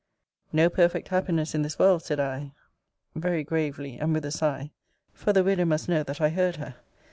No 0.51 0.67
perfect 0.67 1.09
happiness 1.09 1.53
in 1.53 1.61
this 1.61 1.77
world, 1.77 2.01
said 2.01 2.19
I, 2.19 2.53
very 3.13 3.43
gravely, 3.43 3.97
and 3.99 4.15
with 4.15 4.25
a 4.25 4.31
sigh; 4.31 4.71
for 5.13 5.31
the 5.31 5.43
widow 5.43 5.65
must 5.65 5.87
know 5.87 6.01
that 6.01 6.19
I 6.19 6.29
heard 6.29 6.55
her. 6.55 6.77